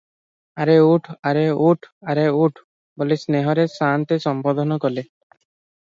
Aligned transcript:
'ଆରେ 0.61 0.77
ଉଠ୍, 0.85 1.09
ଆରେ 1.33 1.43
ଉଠ, 1.67 1.91
ଆରେ 2.13 2.25
ଉଠ୍' 2.39 2.65
ବୋଲି 3.03 3.21
ସ୍ନେହରେ 3.27 3.71
ସାଆନ୍ତେ 3.77 4.23
ସମ୍ବୋଧନ 4.29 4.85
କଲେ। 4.87 5.11